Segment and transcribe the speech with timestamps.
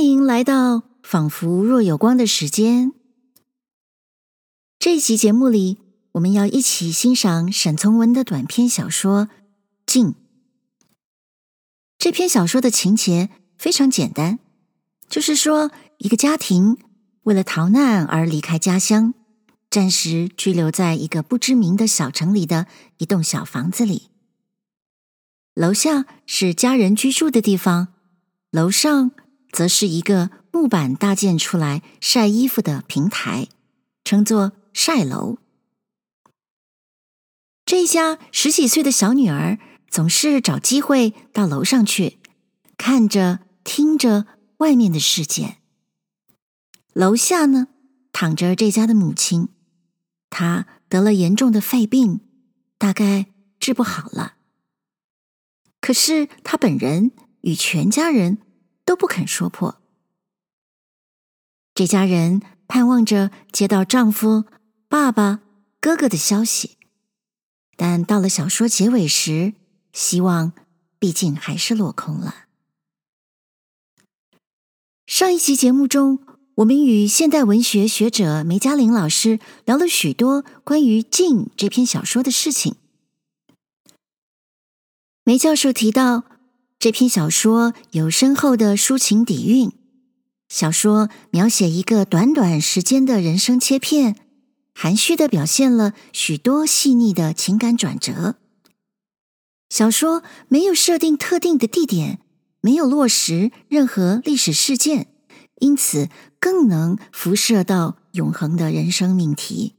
[0.00, 2.94] 欢迎来到仿佛若有光的时间。
[4.78, 5.76] 这一集节目里，
[6.12, 9.26] 我们要一起欣赏沈从文的短篇小说
[9.84, 10.12] 《静》。
[11.98, 13.28] 这篇小说的情节
[13.58, 14.38] 非常简单，
[15.06, 16.78] 就是说一个家庭
[17.24, 19.12] 为了逃难而离开家乡，
[19.68, 24.08] 暂时居留在一个不知名的小城里的一栋小房子里。
[25.52, 27.88] 楼下是家人居住的地方，
[28.50, 29.10] 楼上
[29.52, 33.48] 则是一个木板搭建出来晒衣服的平台，
[34.04, 35.38] 称作晒楼。
[37.64, 39.58] 这家十几岁的小女儿
[39.88, 42.18] 总是找机会到楼上去，
[42.76, 44.26] 看着、听着
[44.58, 45.58] 外面的世界。
[46.92, 47.68] 楼下呢，
[48.12, 49.48] 躺着这家的母亲，
[50.28, 52.20] 她得了严重的肺病，
[52.76, 53.26] 大概
[53.60, 54.34] 治不好了。
[55.80, 58.38] 可是她本人与全家人
[58.90, 59.80] 都不肯说破。
[61.76, 64.46] 这家人盼望着接到丈夫、
[64.88, 65.42] 爸爸、
[65.80, 66.76] 哥哥的消息，
[67.76, 69.54] 但到了小说结尾时，
[69.92, 70.52] 希望
[70.98, 72.46] 毕竟还是落空了。
[75.06, 76.26] 上一期节目中，
[76.56, 82.74] 我们与现代文学学者梅嘉玲老师聊了许多关于《静》这篇小说的事情。
[85.22, 86.24] 梅教授提到，
[86.80, 89.70] 这篇小说有深厚的抒情底蕴。
[90.48, 94.16] 小说描写一个短短时间的人生切片，
[94.74, 98.36] 含蓄的表现了许多细腻的情感转折。
[99.68, 102.20] 小说没有设定特定的地点，
[102.62, 105.12] 没有落实任何历史事件，
[105.56, 106.08] 因此
[106.38, 109.74] 更能辐射到永恒的人生命题。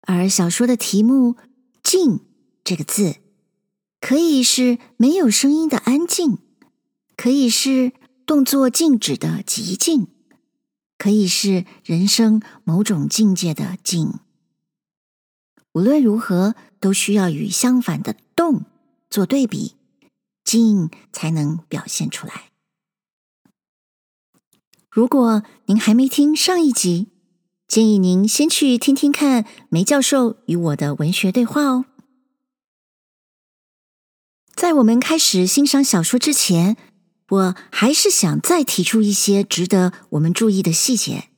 [0.00, 1.36] 而小说的题目
[1.84, 2.18] “静”
[2.64, 3.18] 这个字。
[4.06, 6.38] 可以是没有声音的安静，
[7.16, 7.90] 可以是
[8.24, 10.06] 动作静止的极静，
[10.96, 14.20] 可以是人生某种境界的静。
[15.72, 18.64] 无论如何，都需要与相反的动
[19.10, 19.74] 做对比，
[20.44, 22.52] 静才能表现出来。
[24.88, 27.08] 如果您还没听上一集，
[27.66, 31.86] 建议您先去听听看梅教授与我的文学对话哦。
[34.56, 36.78] 在我们开始欣赏小说之前，
[37.28, 41.28] 我还是想再提出一些值得我们注意的细节。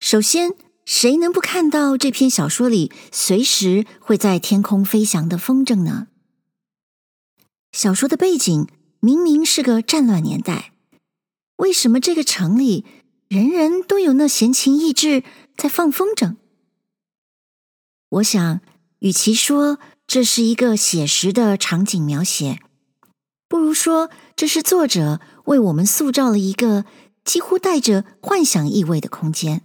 [0.00, 0.54] 首先，
[0.86, 6.08] 谁能不看到这篇小说里随时会在天空飞翔的风筝呢？
[7.70, 8.66] 小说的背景
[9.00, 10.72] 明明是个战乱年代，
[11.56, 12.86] 为什么这个城里
[13.28, 15.22] 人人都有那闲情逸致
[15.54, 16.36] 在放风筝？
[18.08, 18.62] 我想，
[19.00, 19.78] 与其说，
[20.12, 22.58] 这是一个写实的场景描写，
[23.48, 26.84] 不如说这是作者为我们塑造了一个
[27.24, 29.62] 几乎带着幻想意味的空间，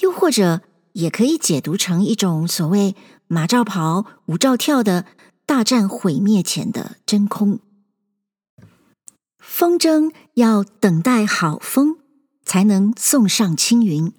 [0.00, 0.62] 又或者
[0.94, 2.96] 也可以解读成一种所谓
[3.28, 5.06] “马照跑，舞照跳”的
[5.46, 7.60] 大战毁灭前的真空。
[9.38, 11.98] 风筝要等待好风，
[12.44, 14.12] 才能送上青云，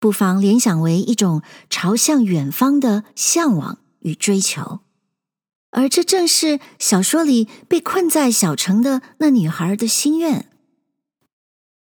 [0.00, 3.80] 不妨联想为一种朝向远方的向往。
[4.06, 4.78] 与追求，
[5.70, 10.48] 而这正是小说里被困在小城的那女孩的心愿。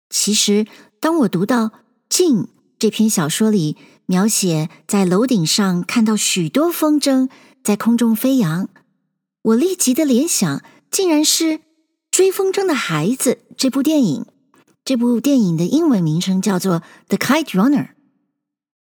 [0.08, 0.66] 其实，
[1.00, 1.64] 当我读到
[2.08, 2.44] 《静》
[2.78, 7.28] 这篇小说里描写在楼顶上看到许多风筝
[7.64, 8.68] 在空中飞扬，
[9.42, 11.44] 我立即的联想竟然是
[12.12, 14.26] 《追风筝的孩子》这部电影。
[14.84, 17.86] 这部电影的英文名称叫做《The Kite Runner》，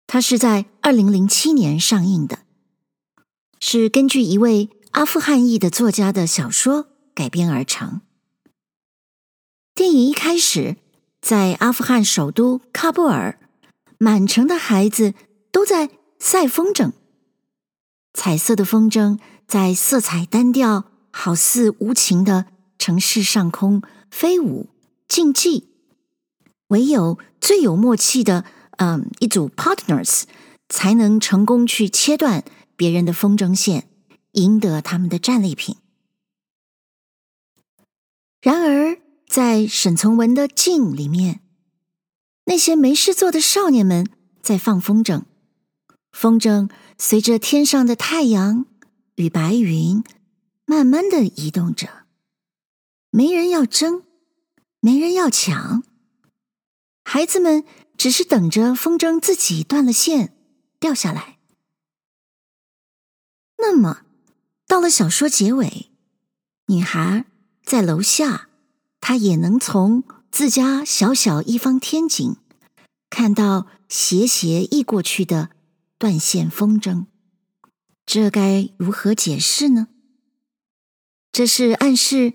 [0.08, 2.40] 它是在二零零七年上映的。
[3.64, 8.02] 是根据一位阿富汗裔的作家的小说改编而成。
[9.76, 10.78] 电影一开始，
[11.22, 13.40] 在阿富汗首都喀布尔，
[14.00, 15.14] 满城的孩子
[15.52, 16.92] 都在赛风筝。
[18.14, 22.48] 彩色的风筝在色彩单调、好似无情的
[22.80, 24.70] 城市上空飞舞
[25.08, 25.70] 竞技，
[26.70, 28.44] 唯有最有默契的，
[28.78, 30.24] 嗯，一组 partners
[30.68, 32.44] 才能成功去切断。
[32.82, 33.88] 别人的风筝线，
[34.32, 35.76] 赢得他们的战利品。
[38.42, 38.98] 然而，
[39.28, 41.42] 在沈从文的《镜》里面，
[42.46, 44.10] 那些没事做的少年们
[44.42, 45.26] 在放风筝，
[46.12, 48.66] 风筝随着天上的太阳
[49.14, 50.04] 与白云，
[50.66, 52.08] 慢慢的移动着。
[53.12, 54.02] 没人要争，
[54.80, 55.84] 没人要抢，
[57.04, 57.64] 孩子们
[57.96, 60.36] 只是等着风筝自己断了线，
[60.80, 61.38] 掉下来。
[63.62, 64.02] 那么，
[64.68, 65.92] 到了小说结尾，
[66.66, 67.26] 女孩
[67.64, 68.50] 在楼下，
[69.00, 72.36] 她也能从自家小小一方天井
[73.10, 75.52] 看到斜斜溢过去的
[76.00, 77.06] 断线风筝，
[78.06, 79.90] 这该如何解释呢？
[81.32, 82.34] 这是暗示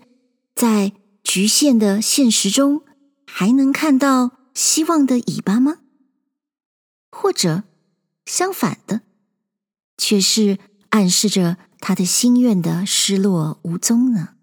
[0.55, 0.93] 在
[1.23, 2.83] 局限的现实中
[3.27, 5.79] 还能看到希望的尾巴吗？
[7.11, 7.63] 或者
[8.25, 9.01] 相反的，
[9.97, 10.57] 却是
[10.89, 14.35] 暗示着他的心愿的失落无踪呢？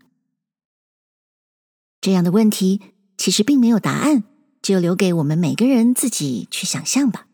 [2.01, 2.81] 这样的问题
[3.17, 4.25] 其实并没有答案，
[4.63, 7.27] 就留给我们每个人自己去想象吧。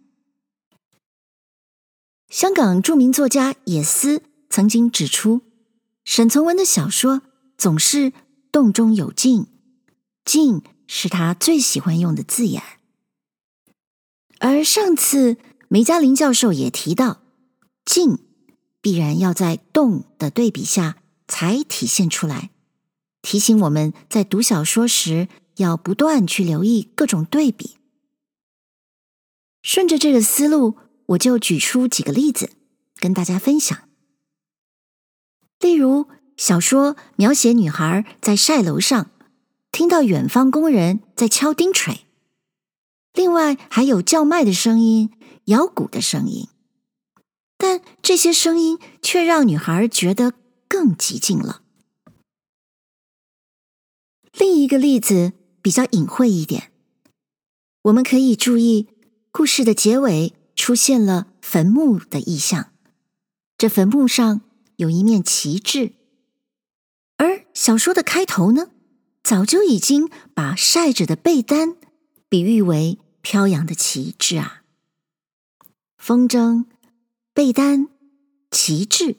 [2.29, 5.43] 香港著名作家野思曾经指出，
[6.05, 7.23] 沈从文的小说
[7.59, 8.13] 总是
[8.53, 9.49] 动中有静，
[10.25, 12.63] 静是他最喜欢用的字眼。
[14.39, 15.37] 而上次
[15.69, 17.21] 梅嘉玲教授也提到，
[17.85, 18.19] 静
[18.81, 20.97] 必然要在动的对比下
[21.29, 22.51] 才体现出来。
[23.23, 27.77] 提醒我们在读小说时要不断去留意各种对比。
[29.63, 32.51] 顺着这个思路，我就举出几个例子
[32.97, 33.79] 跟大家分享。
[35.59, 36.07] 例如，
[36.39, 39.11] 小说描写女孩在晒楼上
[39.71, 42.07] 听到远方工人在敲钉锤，
[43.13, 45.11] 另外还有叫卖的声音、
[45.45, 46.49] 摇鼓的声音，
[47.61, 50.33] 但这些声音却让女孩觉得
[50.67, 51.63] 更寂静了。
[54.33, 56.73] 另一个例子比较隐晦一点，
[57.83, 58.89] 我们可以注意
[59.31, 62.73] 故事的结尾出现了坟墓的意象，
[63.59, 64.41] 这坟墓上
[64.77, 65.93] 有一面旗帜，
[67.19, 68.71] 而小说的开头呢，
[69.23, 71.77] 早就已经把晒着的被单
[72.31, 74.63] 比喻为飘扬的旗帜啊，
[75.99, 76.65] 风筝、
[77.41, 77.89] 被单、
[78.51, 79.17] 旗帜。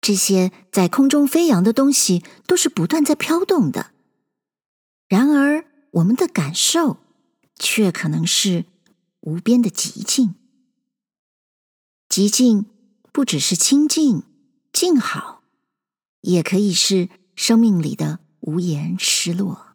[0.00, 3.90] 这些在空中飞扬的东西都是不断在飘动的，
[5.08, 6.98] 然而我们的感受
[7.56, 8.64] 却可能是
[9.22, 10.36] 无边的寂静。
[12.08, 12.66] 寂静
[13.10, 14.22] 不只是清静、
[14.72, 15.42] 静好，
[16.20, 19.74] 也可以是生命里的无言失落。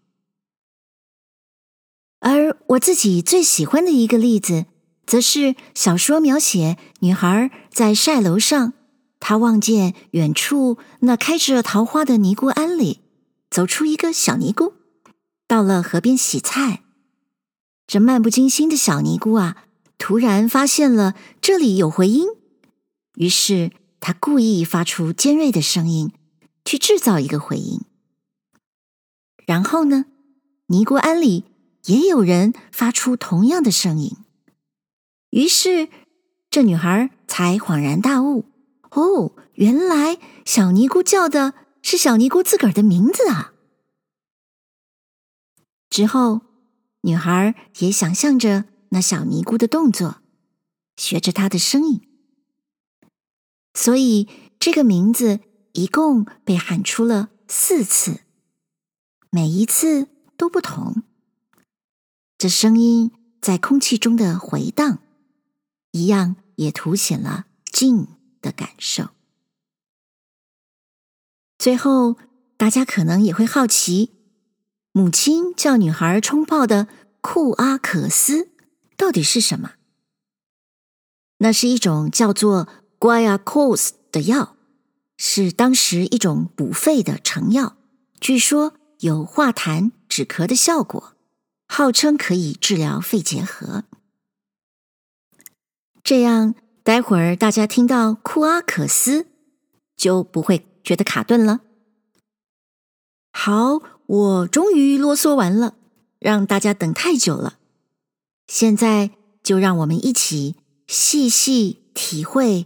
[2.20, 4.68] 而我自己最喜欢的一个例子，
[5.06, 8.74] 则是小说描写女孩在晒楼上。
[9.20, 13.00] 她望见远处那开着桃花的尼姑庵里，
[13.50, 14.74] 走出一个小尼姑，
[15.48, 16.84] 到了河边洗菜。
[17.88, 19.66] 这漫不经心的小尼姑啊，
[19.98, 22.28] 突然发现了这里有回音，
[23.16, 23.72] 于是
[24.02, 26.12] 她故意发出尖锐的声音，
[26.66, 27.82] 去制造一个回音。
[29.46, 30.06] 然后呢，
[30.68, 31.46] 尼姑庵里
[31.86, 34.18] 也有人发出同样的声音，
[35.34, 35.90] 于是
[36.52, 38.46] 这女孩才恍然大悟。
[38.92, 43.54] 哦，原来小尼姑叫的是小尼姑自个儿的名字啊！
[45.90, 46.42] 之后，
[47.02, 50.22] 女孩也想象着那小尼姑的动作，
[50.96, 52.08] 学着她的声音，
[53.74, 54.30] 所以
[54.60, 55.40] 这个名字
[55.72, 58.20] 一共被喊出了四次，
[59.32, 61.02] 每一次都不同。
[62.38, 65.00] 这声音在空气中的回荡，
[65.94, 68.08] 一样也凸显了静
[68.42, 69.10] 的感受。
[71.58, 72.18] 最后，
[72.58, 74.12] 大家可能也会好奇，
[74.92, 76.88] 母亲叫女孩冲泡的
[77.22, 78.50] 库阿可斯
[78.98, 79.76] 到底是什么？
[81.38, 82.68] 那是一种叫做
[83.00, 84.58] Guaiacos 的药，
[85.18, 87.78] 是当时一种补肺的成药，
[88.20, 91.16] 据说有化痰止咳的效果，
[91.68, 93.84] 号称可以治疗肺结核。
[96.04, 96.56] 这样。
[96.86, 99.26] 待会儿大家听到库阿可斯，
[99.96, 101.62] 就不会觉得卡顿了。
[103.32, 105.78] 好，我终于啰嗦完了，
[106.20, 107.58] 让大家等太久了。
[108.48, 110.58] 现在就让我们一起
[110.88, 112.66] 细细体会、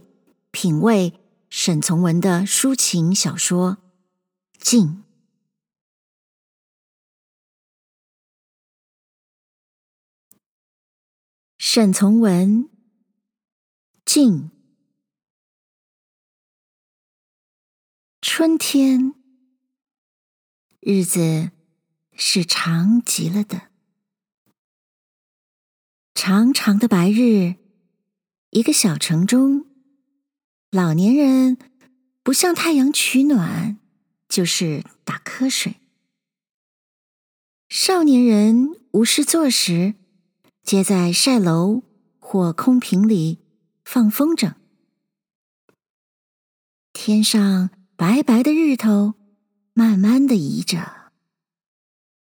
[0.50, 1.12] 品味
[1.48, 3.76] 沈从文的抒情小说
[4.58, 4.84] 《静》。
[11.56, 12.68] 沈从文。
[14.08, 14.50] 静，
[18.22, 19.12] 春天，
[20.80, 21.50] 日子
[22.14, 23.68] 是长极了的，
[26.14, 27.56] 长长的白日，
[28.48, 29.66] 一个小城中，
[30.70, 31.58] 老年人
[32.22, 33.78] 不向太阳取暖，
[34.26, 35.74] 就是打瞌睡；
[37.68, 39.96] 少年人无事做时，
[40.62, 41.82] 皆在晒楼
[42.18, 43.46] 或空瓶里。
[43.90, 44.52] 放风筝，
[46.92, 49.14] 天上白白的日头
[49.72, 51.10] 慢慢的移着，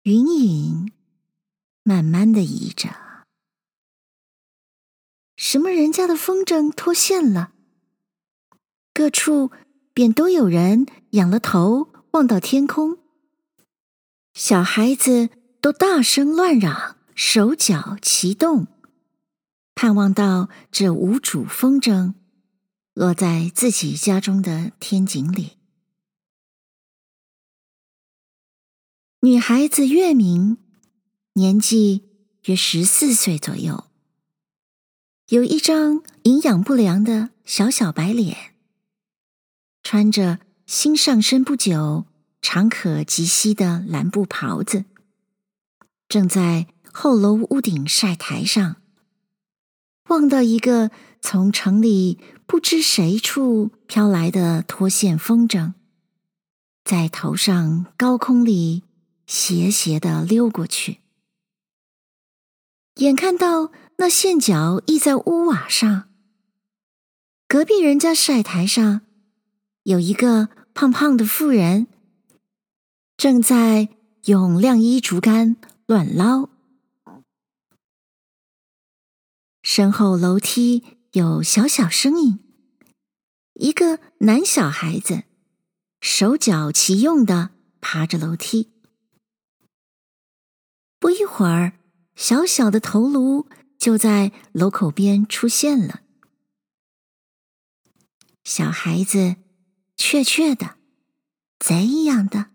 [0.02, 0.92] 云影
[1.83, 2.90] 慢慢的移着。
[5.37, 7.52] 什么人家的风筝脱线了？
[8.95, 9.50] 各处
[9.92, 12.99] 便都有人仰了头望到天空，
[14.35, 15.30] 小孩子
[15.61, 18.69] 都大声乱嚷，手脚齐动，
[19.83, 22.13] 盼望到这无主风筝
[22.93, 25.57] 落在自己家中的天井里。
[29.21, 30.59] 女孩子月明，
[31.33, 32.05] 年纪
[32.45, 33.87] 约十四岁左右，
[35.29, 38.53] 有一张营养不良的小小白脸。
[39.83, 42.05] 穿着新上身不久、
[42.43, 44.85] 常可及膝的蓝布袍子，
[46.07, 48.80] 正在后楼屋顶晒台上，
[50.11, 50.90] 望到一个
[51.21, 55.75] 从城里不知谁处飘来的脱线风筝，
[56.85, 58.83] 在头上高空里
[59.29, 60.99] 斜斜的溜过去。
[62.97, 66.09] 眼看到那线脚溢在屋瓦上，
[67.47, 69.02] 隔壁人家晒台上。
[69.85, 71.87] 有一个胖胖的妇人，
[73.17, 73.88] 正在
[74.25, 76.49] 用晾衣竹竿乱捞。
[79.73, 82.41] 身后楼梯有小小声音，
[83.53, 85.23] 一个男小孩子
[86.00, 87.50] 手脚齐用的
[87.81, 88.73] 爬着楼梯。
[90.99, 91.79] 不一会儿，
[92.17, 93.49] 小小的头颅
[93.79, 96.00] 就在楼口边出现了。
[98.43, 99.37] 小孩子。
[99.97, 100.79] 怯怯的，
[101.61, 102.47] 贼一样的，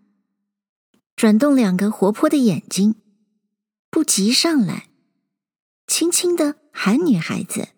[1.14, 2.96] 转动两个活泼的眼睛，
[3.88, 4.90] 不急上来，
[5.86, 7.70] 轻轻的喊女孩子：“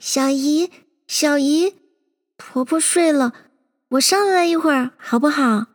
[0.00, 0.72] 小姨，
[1.06, 1.76] 小姨，
[2.36, 3.32] 婆婆睡了，
[3.90, 5.68] 我上来一会儿好不好？”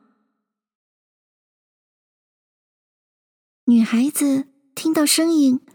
[3.65, 5.65] 女孩子听到声音，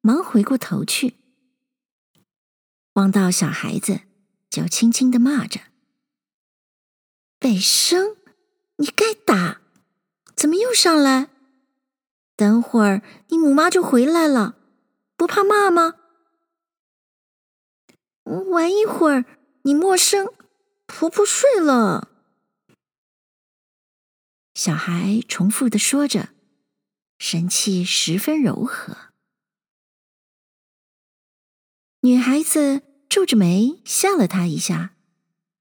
[0.00, 1.14] 忙回过头去，
[2.94, 4.00] 望到小孩子。
[4.50, 5.62] 就轻轻的骂着
[7.40, 8.18] ：“北生，
[8.76, 9.62] 你该打，
[10.36, 11.31] 怎么又上来？
[12.42, 14.56] 等会儿你母妈就回来了，
[15.16, 15.94] 不怕骂吗？
[18.24, 19.24] 玩一会儿
[19.62, 20.26] 你莫生，
[20.86, 22.08] 婆婆睡了。”
[24.54, 26.30] 小孩重复的说着，
[27.16, 28.96] 神气十分柔和。
[32.00, 32.82] 女孩子。
[33.12, 34.96] 皱着眉吓了他一下，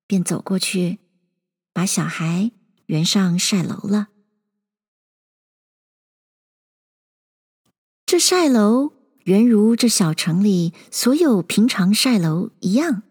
[0.08, 1.00] 便走过去，
[1.74, 2.54] 把小孩
[2.86, 4.08] 圆上晒楼了。
[8.12, 8.92] 这晒楼
[9.24, 13.04] 原如这小城里所有平常晒楼一样，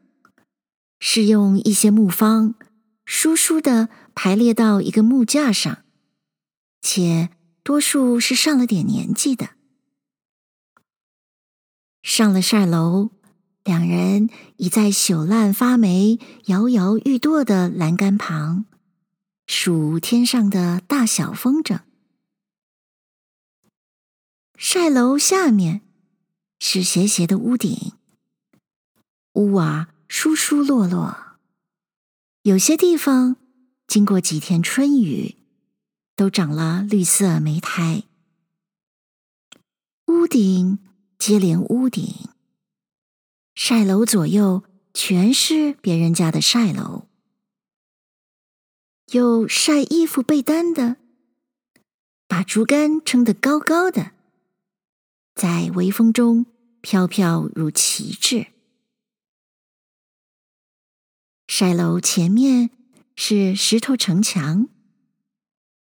[0.99, 2.55] 是用一些木方
[3.07, 5.85] 疏疏的排列到一个木架上，
[6.83, 7.31] 且
[7.63, 9.53] 多数是上了点年纪的。
[12.03, 13.13] 上了晒楼。
[13.65, 14.29] 两人
[14.59, 18.67] 已在朽烂发霉、摇摇欲坠的栏杆旁
[19.47, 21.81] 数天上的大小风筝。
[24.63, 25.81] 晒楼下面
[26.59, 27.95] 是斜斜的屋顶，
[29.33, 31.39] 屋瓦疏疏落落，
[32.43, 33.37] 有些地方
[33.87, 35.37] 经过几天春雨，
[36.15, 38.03] 都长了绿色莓苔。
[40.09, 40.79] 屋顶
[41.19, 42.15] 接连屋顶。
[43.55, 47.07] 晒楼左右全是别人家的晒楼，
[49.07, 50.99] 有晒衣服被单的，
[52.29, 54.13] 把竹竿撑得高高的，
[55.35, 56.47] 在微风中
[56.81, 58.49] 飘飘如旗帜。
[61.47, 62.71] 晒楼前面
[63.17, 64.69] 是石头城墙，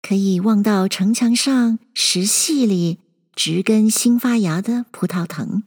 [0.02, 2.98] 可以望到城墙上石隙里
[3.34, 5.62] 植根新发芽的葡萄藤。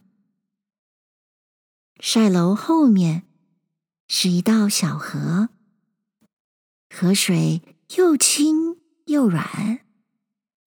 [2.00, 3.22] 晒楼后面
[4.08, 5.48] 是一道小河，
[6.90, 7.62] 河水
[7.96, 8.76] 又清
[9.06, 9.80] 又软，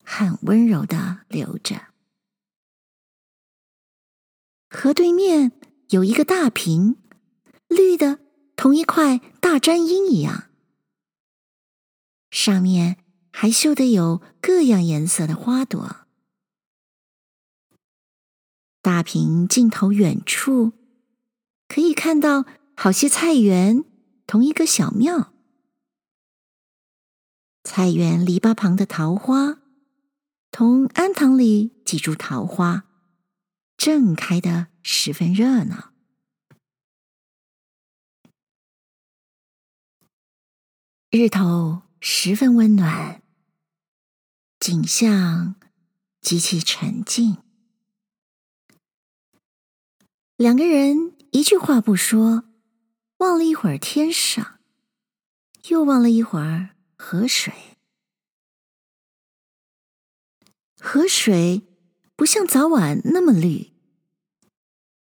[0.04, 1.87] 很温柔的流着。
[4.70, 5.52] 河对面
[5.90, 6.98] 有一个大坪，
[7.68, 8.20] 绿的
[8.56, 10.50] 同一块大粘鹰一样，
[12.30, 12.98] 上面
[13.32, 16.08] 还绣得有各样颜色的花朵。
[18.82, 20.74] 大坪尽头远处。
[21.70, 22.46] 可以看到
[22.78, 23.84] 好些菜园，
[24.26, 25.34] 同一个小庙。
[27.66, 29.60] 菜园篱笆旁的桃花，
[30.50, 32.86] 同庵堂里几株桃花，
[33.78, 35.94] 正开得十分热闹。
[41.10, 43.24] 日头十分温暖，
[44.60, 45.56] 景象
[46.20, 47.38] 极其沉静。
[50.36, 52.44] 两个人一句话不说，
[53.18, 54.60] 望了一会儿天上，
[55.70, 57.54] 又望了一会儿河水。
[60.80, 61.64] 河水
[62.18, 63.74] 不像早晚那么绿，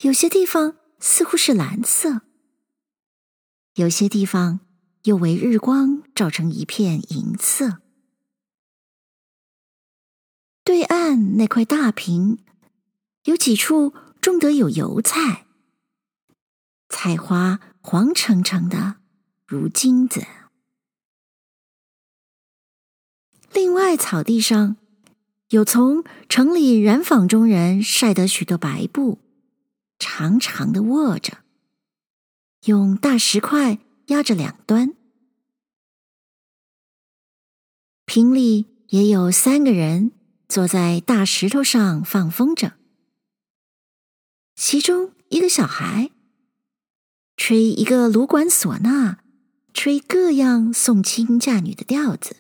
[0.01, 2.21] 有些地方似乎是蓝色，
[3.77, 4.61] 有些地方
[5.05, 7.81] 又为日光照成一片银色。
[10.63, 12.45] 对岸那块大坪，
[13.25, 15.47] 有几处种得有油菜，
[16.91, 18.97] 菜花黄澄澄的，
[19.47, 20.27] 如金子。
[23.51, 24.77] 另外草地上，
[25.49, 29.19] 有从城里染坊中人晒得许多白布，
[29.99, 31.39] 长长的卧着，
[32.67, 33.79] 用大石块
[34.09, 34.95] 压着两端。
[38.05, 40.13] 平里也有三个人
[40.49, 42.73] 坐在大石头上放风筝，
[44.55, 46.11] 其中一个小孩
[47.39, 49.21] 吹一个芦管唢呐，
[49.73, 52.37] 吹各样送亲嫁女的调子。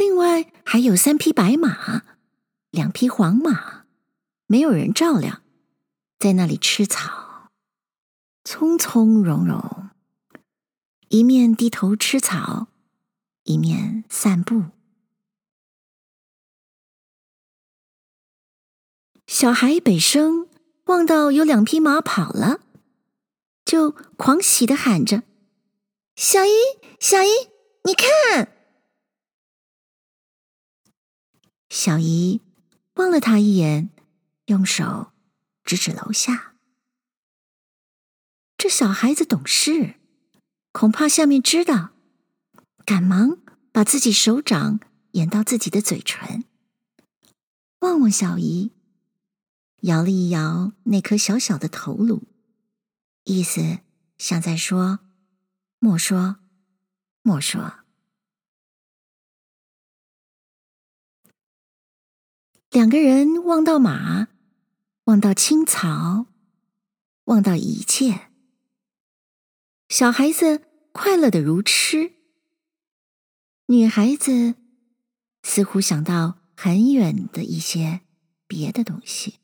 [0.00, 2.04] 另外还有三匹白马，
[2.70, 3.84] 两匹黄马，
[4.46, 5.42] 没有人照料，
[6.18, 7.50] 在那里吃草，
[8.42, 9.90] 从从容容，
[11.08, 12.68] 一面低头吃草，
[13.42, 14.70] 一面散步。
[19.26, 20.48] 小孩北生
[20.84, 22.60] 望到有两匹马跑了，
[23.66, 25.24] 就狂喜的喊着
[26.16, 26.52] ：“小姨，
[26.98, 27.28] 小姨，
[27.84, 28.56] 你看！”
[31.70, 32.40] 小姨
[32.94, 33.90] 望了他一眼，
[34.46, 35.12] 用手
[35.64, 36.56] 指指楼下。
[38.58, 39.94] 这小孩子懂事，
[40.72, 41.90] 恐怕下面知道，
[42.84, 43.38] 赶忙
[43.70, 44.80] 把自己手掌
[45.12, 46.44] 掩到自己的嘴唇，
[47.78, 48.72] 望望小姨，
[49.82, 52.24] 摇了一摇那颗小小的头颅，
[53.22, 53.78] 意思
[54.18, 54.98] 像在说
[55.78, 56.36] ：“莫说，
[57.22, 57.74] 莫说。”
[62.70, 64.28] 两个人望到马，
[65.04, 66.26] 望到青草，
[67.24, 68.30] 望到一切。
[69.88, 72.12] 小孩子快乐的如痴，
[73.66, 74.54] 女孩子
[75.42, 78.02] 似乎想到很远的一些
[78.46, 79.40] 别的东西。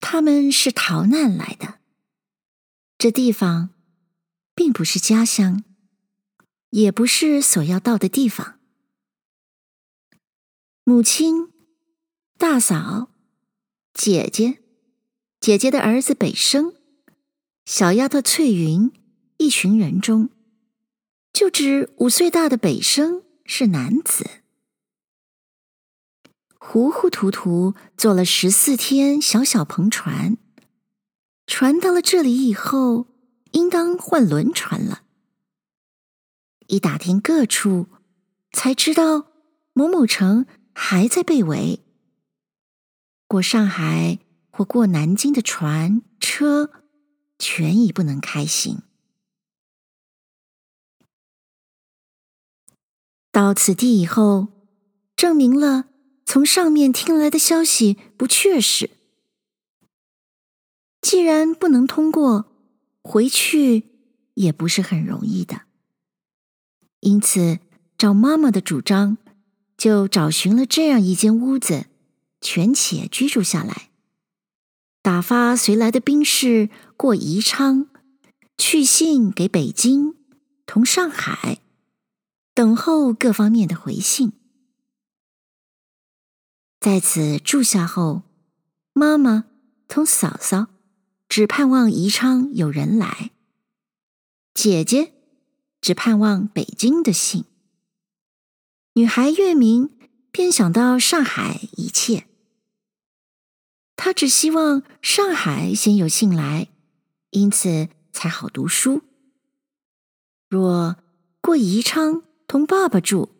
[0.00, 1.78] 他们是逃难来的，
[2.98, 3.70] 这地方
[4.56, 5.62] 并不是家乡。
[6.72, 8.58] 也不是所要到的地方。
[10.84, 11.52] 母亲、
[12.38, 13.10] 大嫂、
[13.92, 14.58] 姐姐、
[15.38, 16.74] 姐姐的儿子北生、
[17.66, 18.90] 小丫头翠云，
[19.36, 20.30] 一群人中，
[21.32, 24.24] 就只五岁大的北生是男子。
[26.58, 30.38] 糊糊涂涂坐了十四天小小篷船，
[31.46, 33.08] 船到了这里以后，
[33.50, 35.02] 应当换轮船了。
[36.72, 37.88] 一打听各处，
[38.50, 39.26] 才知道
[39.74, 41.80] 某某城还在被围。
[43.26, 46.70] 过上海或过南京的船车，
[47.38, 48.80] 全已不能开行。
[53.30, 54.48] 到此地以后，
[55.14, 55.90] 证明了
[56.24, 58.88] 从上面听来的消息不确实。
[61.02, 62.46] 既然不能通过，
[63.02, 63.90] 回去
[64.32, 65.66] 也不是很容易的。
[67.02, 67.58] 因此，
[67.98, 69.18] 照妈妈的主张，
[69.76, 71.86] 就找寻了这样一间屋子，
[72.40, 73.90] 权且居住下来。
[75.02, 77.88] 打发随来的兵士过宜昌，
[78.56, 80.14] 去信给北京
[80.64, 81.58] 同上海，
[82.54, 84.32] 等候各方面的回信。
[86.78, 88.22] 在此住下后，
[88.92, 89.46] 妈妈
[89.88, 90.68] 同嫂嫂
[91.28, 93.32] 只盼望宜昌有人来，
[94.54, 95.14] 姐姐。
[95.82, 97.44] 只盼望北京的信。
[98.94, 99.90] 女孩月明
[100.30, 102.26] 便想到上海一切。
[103.96, 106.68] 她只希望上海先有信来，
[107.30, 109.02] 因此才好读书。
[110.48, 110.96] 若
[111.40, 113.30] 过宜昌同爸爸住，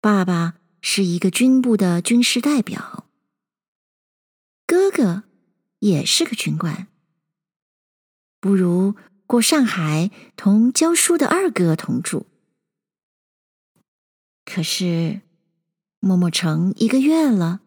[0.00, 3.06] 爸爸是一个军部的军事代表，
[4.66, 5.22] 哥哥
[5.78, 6.88] 也是个军官，
[8.40, 8.96] 不如。
[9.28, 12.24] 过上海同教书的二哥同住，
[14.46, 15.20] 可是
[16.00, 17.60] 默默成一个月了，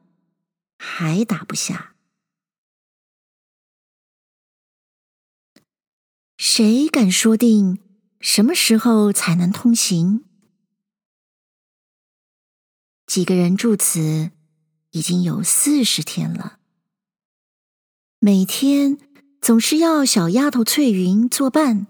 [0.80, 1.96] 还打不下。
[6.36, 7.78] 谁敢说定
[8.20, 10.26] 什么时候才能通行？
[13.06, 14.32] 几个人住此
[14.90, 16.58] 已经有四十天了，
[18.18, 18.98] 每天
[19.42, 21.88] 总是要小丫头翠云作伴，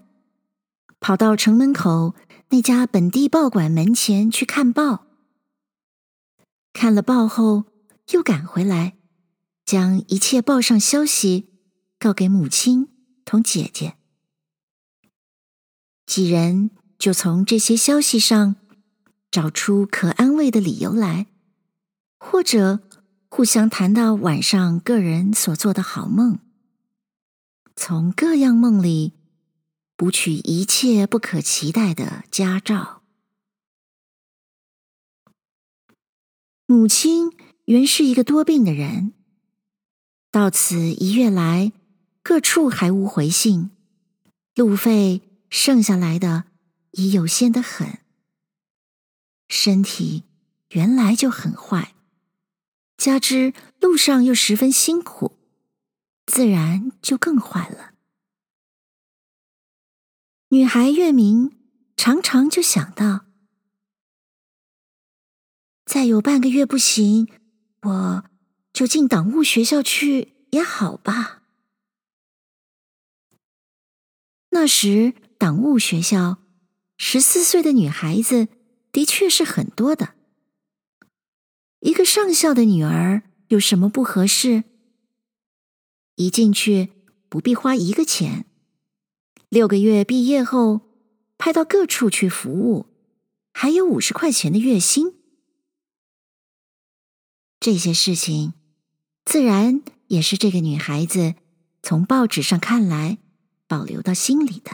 [0.98, 2.14] 跑到城门口
[2.48, 5.04] 那家本地报馆门前去看报，
[6.72, 7.64] 看了报后
[8.12, 8.94] 又赶回来，
[9.66, 11.50] 将一切报上消息
[11.98, 12.88] 告给母亲
[13.24, 13.96] 同姐姐。
[16.06, 18.56] 几人就从这些消息上。
[19.30, 21.26] 找出可安慰的理由来，
[22.18, 22.80] 或者
[23.30, 26.38] 互相谈到晚上个人所做的好梦，
[27.84, 29.12] 从各样梦里
[29.96, 33.02] 补取一切不可期待的佳兆。
[36.64, 37.32] 母亲
[37.64, 39.12] 原是一个多病的人，
[40.30, 41.72] 到此一月来，
[42.22, 43.72] 各处还无回信，
[44.54, 46.44] 路费剩下来的
[46.92, 47.98] 已有限得很。
[49.48, 50.22] 身体
[50.68, 51.96] 原来就很坏，
[52.96, 55.36] 加之路上又十分辛苦，
[56.32, 57.92] 自然就更坏了。
[60.48, 61.52] 女孩月明
[61.94, 63.26] 常常就想到，
[65.84, 67.28] 再有半个月不行，
[67.82, 68.24] 我
[68.72, 71.42] 就进党务学校去也好吧。
[74.48, 76.38] 那时党务学校
[76.96, 78.48] 十四岁的女孩子。
[78.90, 80.14] 的确是很多的。
[81.80, 84.64] 一个上校的女儿有什么不合适？
[86.16, 86.92] 一进去
[87.28, 88.46] 不必花一个钱，
[89.48, 90.82] 六个月毕业后
[91.38, 92.86] 派到各处去服务，
[93.52, 95.14] 还有五十块钱的月薪。
[97.58, 98.54] 这些事情
[99.24, 101.34] 自然也是这个女孩子
[101.82, 103.18] 从报纸上看来
[103.66, 104.72] 保留到心里的。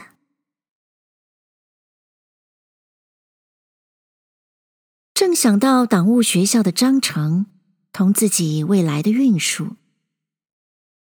[5.13, 7.45] 正想到党务学校的章程
[7.91, 9.75] 同自己未来的运数，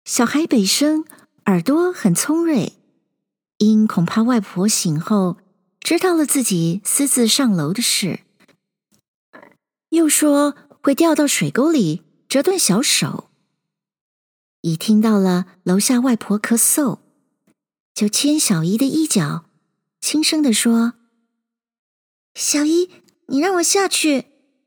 [0.04, 1.04] 小孩北生
[1.46, 2.74] 耳朵很聪锐，
[3.58, 5.38] 因恐怕外婆醒后
[5.80, 8.20] 知道了自己私自上楼的事，
[9.90, 13.30] 又说会掉到水沟里折断小手。
[14.62, 17.00] 一听到了楼下外婆咳嗽，
[17.94, 19.46] 就牵小姨的衣角，
[20.00, 20.94] 轻声地说
[22.34, 22.90] ：“小姨。”
[23.30, 24.26] 你让我下去，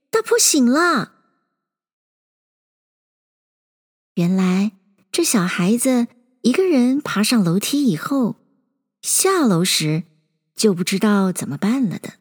[0.10, 1.12] 大婆醒了。
[4.14, 4.72] 原来
[5.14, 6.08] 这小孩子
[6.42, 8.38] 一个人爬上楼梯以后，
[9.04, 10.06] 下楼时
[10.56, 12.16] 就不知道怎么办了的。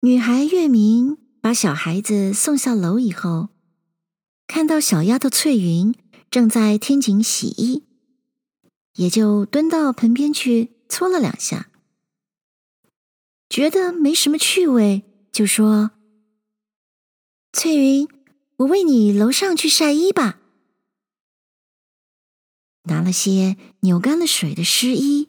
[0.00, 3.50] 女孩月明把小孩子送下楼以后，
[4.48, 5.94] 看到小丫头翠云
[6.28, 7.84] 正在天井洗衣，
[8.94, 11.70] 也就蹲到盆边去搓了两下。
[13.48, 15.92] 觉得没什么趣味，就说
[17.54, 18.08] ：“翠云，
[18.62, 20.38] 我为你楼上去晒衣吧。”
[22.84, 25.28] 拿了些扭干了水的湿衣，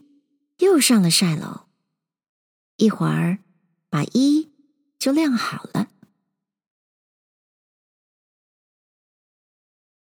[0.58, 1.68] 又上了晒楼。
[2.78, 3.40] 一会儿，
[3.90, 4.52] 把衣
[4.98, 5.90] 就晾好了。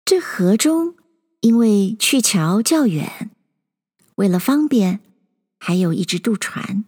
[0.04, 0.96] 这河中
[1.40, 3.30] 因为去桥较远，
[4.14, 5.00] 为了方便，
[5.58, 6.84] 还有一只渡船。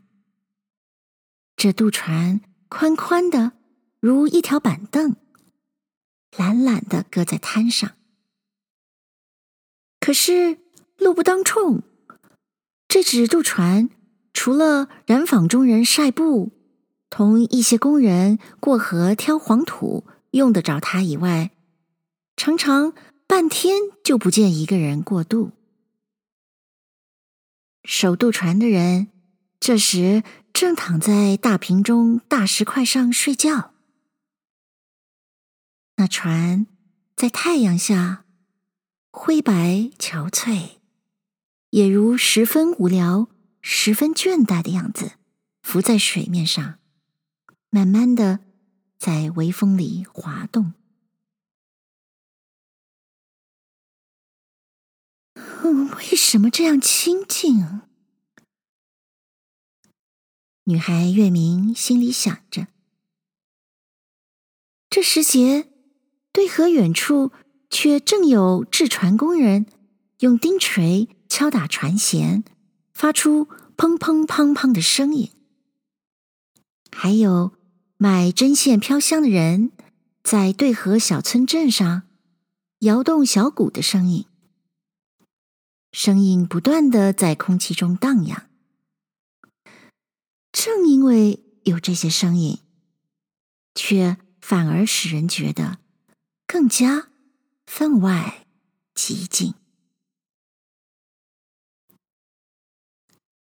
[1.56, 3.52] 这渡船宽宽的，
[4.00, 5.16] 如一条板凳，
[6.36, 7.92] 懒懒的搁在滩上。
[10.00, 10.58] 可是
[10.96, 11.82] 路不当冲，
[12.86, 13.90] 这只渡船
[14.32, 16.52] 除了染坊中人晒布，
[17.10, 21.50] 同一些工人过河挑黄土用得着它以外，
[22.36, 22.92] 常常
[23.26, 25.50] 半天就不见一个人过渡。
[27.84, 29.08] 守渡船的人
[29.58, 33.72] 这时，正躺在大坪中大石块上睡觉，
[36.00, 36.68] 那船
[37.16, 38.24] 在太阳下
[39.10, 40.78] 灰白憔悴，
[41.70, 43.28] 也如十分无聊、
[43.60, 45.14] 十分倦怠的样子，
[45.60, 46.78] 浮在水面上，
[47.70, 48.38] 慢慢的
[48.96, 50.74] 在微风里滑动。
[55.98, 57.82] 为什么这样清静？
[60.64, 62.68] 女孩月明心里想着，
[64.88, 65.67] 这时节，
[66.32, 67.32] 对河远处
[67.70, 69.66] 却正有制船工人
[70.20, 72.44] 用钉锤敲打船舷，
[72.92, 75.30] 发出砰砰砰砰的声音；
[76.90, 77.52] 还有
[77.96, 79.72] 卖针线飘香的人
[80.22, 82.02] 在对河小村镇上
[82.80, 84.26] 摇动小鼓的声音。
[85.90, 88.48] 声音不断的在空气中荡漾。
[90.52, 92.58] 正因为有这些声音，
[93.74, 95.78] 却反而使人觉得
[96.48, 97.08] 更加
[97.66, 98.46] 分外
[98.94, 99.52] 寂静。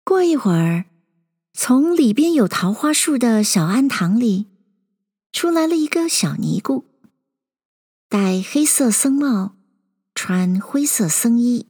[0.05, 0.85] 过一会儿，
[1.55, 4.49] 从里边有桃花树的小庵堂里，
[5.33, 6.85] 出来了一个小尼姑，
[8.11, 9.57] 戴黑色僧帽，
[10.15, 11.69] 穿灰色僧衣，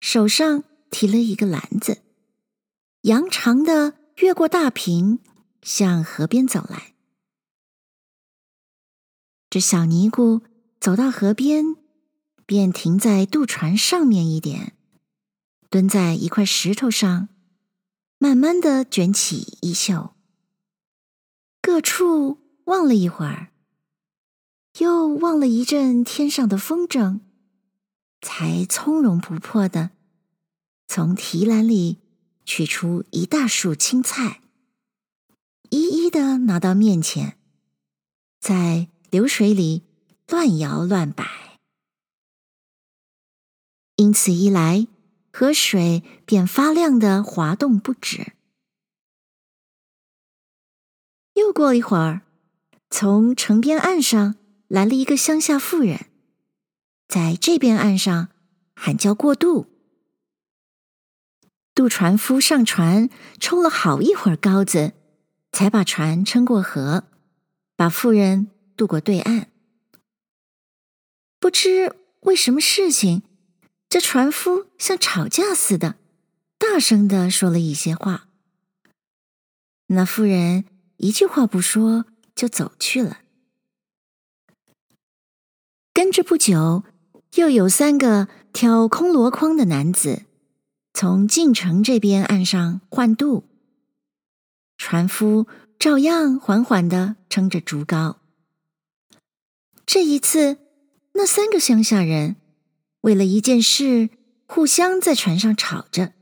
[0.00, 2.00] 手上提了一个篮子，
[3.00, 5.18] 扬长的越过大屏，
[5.62, 6.91] 向河边走来。
[9.52, 10.40] 这小尼姑
[10.80, 11.76] 走到河边，
[12.46, 14.74] 便停在渡船上面一点。
[15.68, 17.28] 蹲在一块石头上，
[18.16, 20.14] 慢慢的卷起衣袖，
[21.60, 23.52] 各处望了一会儿，
[24.78, 27.20] 又望了一阵天上的风筝，
[28.22, 29.90] 才从容不迫的
[30.88, 31.98] 从提篮里
[32.46, 34.40] 取出一大束青菜，
[35.68, 37.36] 一一的拿到面前，
[38.40, 39.82] 在流水里
[40.26, 41.60] 乱摇乱摆。
[43.96, 44.86] 因此一来，
[45.30, 48.32] 河水便发亮的滑动不止。
[51.34, 52.22] 又过一会儿，
[52.88, 56.06] 从城边岸上来了一个乡下妇人，
[57.06, 58.28] 在这边岸上
[58.74, 59.66] 喊叫过渡。
[61.74, 64.94] 渡船夫上船，抽了好一会儿篙子，
[65.52, 67.04] 才把船撑过河，
[67.76, 69.48] 把妇人渡过对岸。
[71.38, 73.22] 不知为什么事情。
[73.88, 75.96] 这船夫像吵架似的，
[76.56, 78.26] 大声的说了一些话。
[79.88, 80.64] 那妇人
[80.96, 83.18] 一句话不说就走去了。
[85.92, 86.84] 跟着不久，
[87.34, 90.22] 又有三个挑空箩筐的男子
[90.94, 93.44] 从进城这边岸上换渡，
[94.78, 95.46] 船夫
[95.78, 98.16] 照样缓缓的撑着竹篙。
[99.84, 100.58] 这一次，
[101.12, 102.36] 那三个乡下人。
[103.02, 104.10] 为了一件事，
[104.46, 106.12] 互相在船上吵着。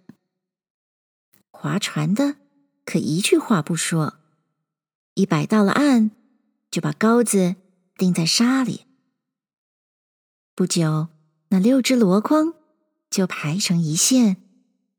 [1.50, 2.36] 划船的
[2.86, 4.18] 可一句话不说，
[5.14, 6.10] 一摆到了岸，
[6.70, 7.56] 就把篙子
[7.96, 8.86] 钉在沙里。
[10.54, 11.08] 不久，
[11.48, 12.54] 那六只箩筐
[13.10, 14.38] 就排成一线，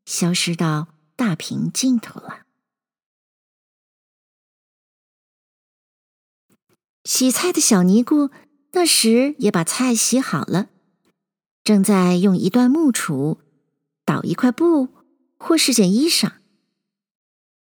[0.05, 2.45] 消失到大屏尽头了。
[7.03, 8.29] 洗菜的小尼姑
[8.73, 10.69] 那时也把菜洗好了。
[11.63, 13.37] 正在用一段木杵
[14.03, 14.89] 捣一块布
[15.37, 16.33] 或是件衣裳，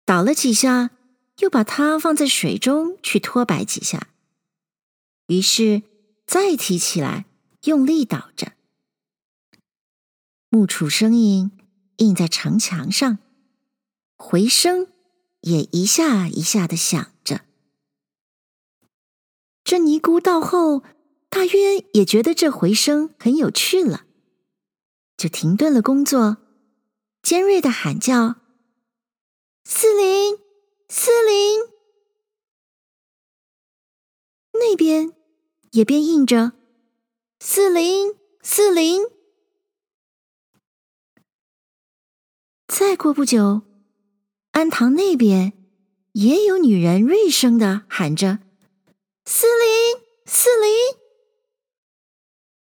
[0.06, 0.92] 捣了几下，
[1.40, 4.08] 又把它放在水中去拖摆几下，
[5.28, 5.84] 于是
[6.26, 7.26] 再提起来
[7.64, 8.54] 用力捣着，
[10.50, 11.52] 木杵声音
[11.98, 13.18] 印在城墙上，
[14.16, 14.88] 回声
[15.42, 17.13] 也一下一下的响。
[19.74, 20.84] 这尼姑到后。
[21.32, 24.06] 大约也觉得这回声很有趣了，
[25.18, 26.38] 就停顿了工作，
[27.24, 28.36] 尖锐的喊叫
[29.66, 30.38] ：“四灵，
[30.88, 31.72] 四灵！”
[34.54, 35.12] 那边
[35.72, 36.52] 也便应着
[37.42, 39.02] ：“四灵，四灵！”
[42.70, 43.64] 再过不久，
[44.52, 45.54] 庵堂那边
[46.12, 48.38] 也有女人锐声的喊着
[49.26, 50.98] ：“四林，四林！”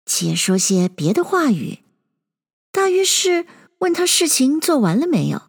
[0.06, 1.80] 且说些别的话语，
[2.72, 3.46] 大约是
[3.80, 5.44] 问他事情做完了没有。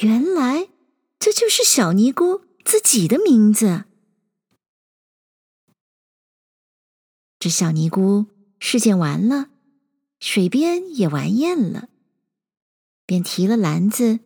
[0.00, 0.68] 原来
[1.18, 3.84] 这就是小尼姑自己的名字。
[7.38, 8.26] 这小尼姑
[8.58, 9.50] 事件完了，
[10.18, 11.88] 水边也玩厌了，
[13.04, 14.20] 便提了篮子，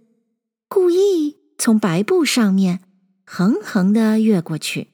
[0.68, 2.80] 故意从白布上面
[3.26, 4.92] 横横的越过去，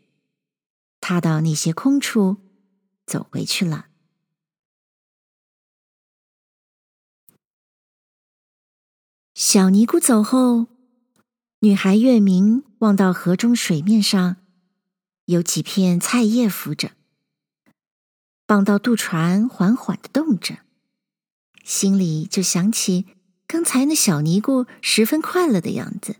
[1.07, 2.39] 踏到那些空处，
[3.05, 3.89] 走回去了。
[9.35, 10.69] 小尼姑走后，
[11.59, 14.37] 女孩月明望到河中水面上
[15.27, 16.93] 有几片菜叶浮着，
[18.47, 20.61] 望到渡船缓缓的动着，
[21.63, 23.05] 心里就想起
[23.47, 26.17] 刚才那小尼姑十分快乐的样子。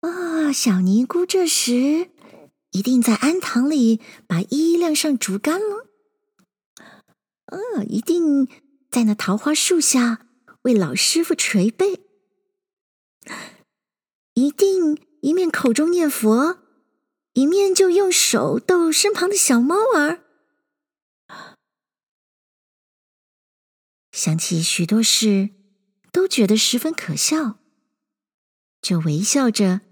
[0.00, 2.12] 啊，小尼姑这时
[2.76, 5.86] 一定在庵堂里把衣晾上竹竿了。
[7.46, 8.46] 啊，一定
[8.90, 10.26] 在那桃花树下。
[10.62, 12.00] 为老师傅捶背，
[14.34, 16.58] 一定一面口中念佛，
[17.34, 20.24] 一面就用手逗身旁的小猫儿。
[24.10, 25.50] 想起许多事，
[26.10, 27.60] 都觉得十分可笑，
[28.82, 29.82] 就微笑着，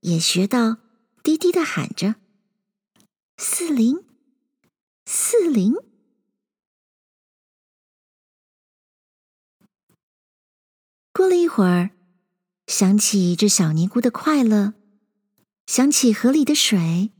[0.00, 0.78] 也学到
[1.22, 2.14] 低低的喊着
[3.36, 4.04] ：“四零，
[5.06, 5.74] 四零。”
[11.12, 11.90] 过了一会儿，
[12.66, 14.74] 想起这小尼姑的快乐，
[15.66, 17.12] 想起河里的水，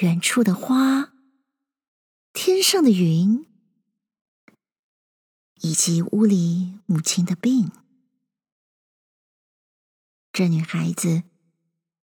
[0.00, 1.12] 远处的花，
[2.32, 3.46] 天上的云。
[5.60, 7.72] 以及屋里母亲的病，
[10.32, 11.24] 这女孩子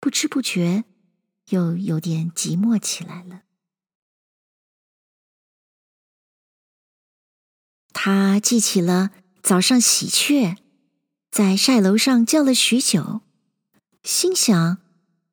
[0.01, 0.83] 不知不觉
[1.49, 3.43] 又有点寂寞起来了。
[7.93, 10.57] 他记起了早上喜鹊
[11.31, 13.21] 在晒楼上叫了许久，
[14.03, 14.77] 心想：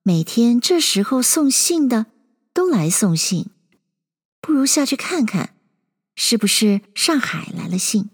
[0.02, 2.06] 每天这时候送信的
[2.52, 3.50] 都来送信，
[4.40, 5.54] 不如下去看看。
[6.16, 8.10] 是不是上海来了信？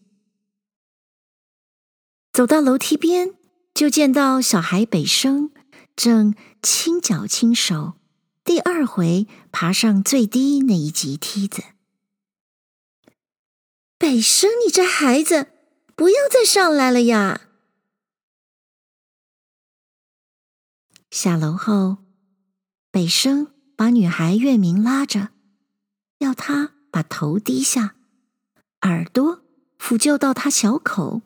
[2.33, 3.35] 走到楼梯边，
[3.75, 5.53] 就见到小孩北生
[6.03, 7.93] 正轻脚轻手，
[8.43, 11.63] 第二回爬上最低那一级梯子。
[13.99, 15.49] 北生，你这孩子，
[15.95, 17.43] 不要再上来了呀！
[21.11, 21.99] 下楼后，
[22.91, 25.29] 北生把女孩月明拉着，
[26.21, 26.73] 要她。
[26.91, 27.95] 把头低下，
[28.81, 29.45] 耳朵
[29.79, 31.21] 抚就到他小口，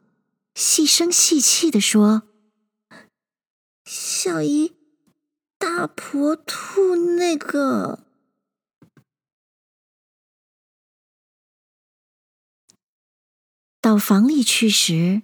[0.55, 2.25] 细声细气地说
[3.97, 4.75] ：“小姨，
[5.57, 8.05] 大婆吐那个。”
[13.81, 15.23] 到房里去时，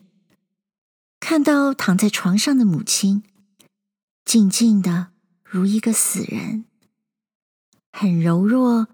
[1.19, 3.25] 看到躺在床上的母亲，
[4.25, 5.11] 静静的
[5.43, 6.65] 如一个死人，
[7.91, 8.87] 很柔弱。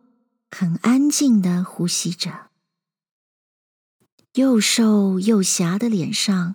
[0.48, 2.50] 很安静的呼吸着，
[4.34, 6.54] 又瘦又狭的脸上，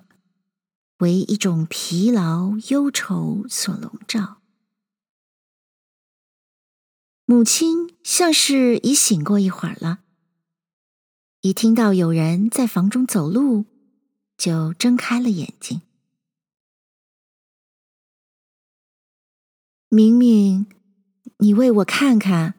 [1.02, 4.38] 为一种疲劳忧愁所笼罩。
[7.26, 10.00] 母亲像是已醒过一会儿了，
[11.42, 13.66] 一听到有人在房中走路，
[14.38, 15.82] 就睁开了眼睛。
[19.90, 20.68] 明明，
[21.40, 22.56] 你为我看看。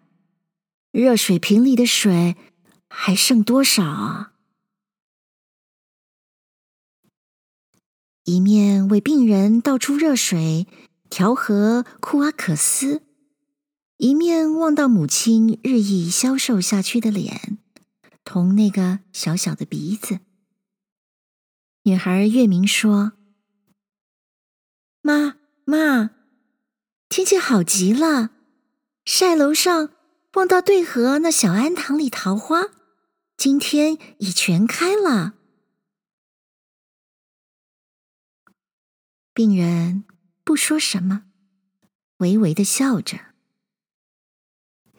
[0.90, 2.36] 热水瓶里的水
[2.90, 4.31] 还剩多少啊？
[8.24, 10.66] 一面为病人倒出热水，
[11.10, 13.02] 调和库阿可斯，
[13.96, 17.58] 一面望到母亲日益消瘦下去的脸，
[18.24, 20.20] 同那个小小的鼻子。
[21.82, 23.12] 女孩月明说
[25.02, 26.10] ：“妈妈，
[27.08, 28.30] 天气好极了，
[29.04, 29.90] 晒楼上。”
[30.34, 32.68] 望到对河那小庵堂里桃花，
[33.36, 35.34] 今天已全开了。
[39.34, 40.04] 病人
[40.44, 41.24] 不说什么，
[42.18, 43.32] 微微的笑着。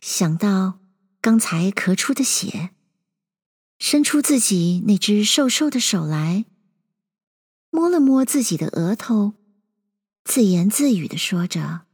[0.02, 0.80] 想到
[1.22, 2.72] 刚才咳出的血，
[3.78, 6.46] 伸出自己那只瘦瘦的手来，
[7.69, 9.36] 摸了摸自己的额头，
[10.24, 11.86] 自言自语的说着：“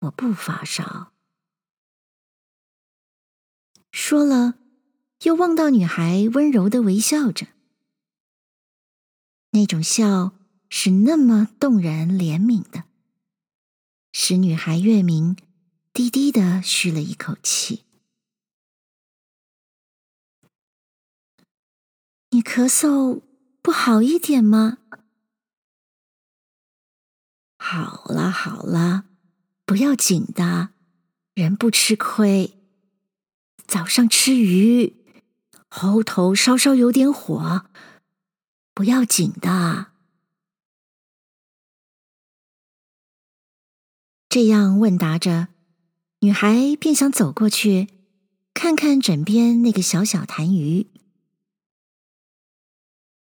[0.00, 1.12] 我不发烧。”
[3.92, 4.58] 说了，
[5.22, 7.46] 又望到女孩温柔的微笑着，
[9.50, 10.35] 那种笑
[10.68, 12.84] 是那么动人怜悯的，
[14.12, 15.36] 使女孩月明
[15.92, 17.84] 低低的嘘了一口气。
[22.30, 23.22] 你咳嗽
[23.62, 24.78] 不好一点吗？
[27.56, 29.06] 好了好了，
[29.64, 30.70] 不要紧的，
[31.34, 32.58] 人不吃亏。
[33.66, 35.04] 早上吃鱼，
[35.68, 37.66] 喉头稍稍有点火，
[38.74, 39.92] 不要紧的。
[44.36, 45.48] 这样问答着，
[46.18, 47.88] 女孩便想走过去，
[48.52, 50.88] 看看枕边那个小小痰盂。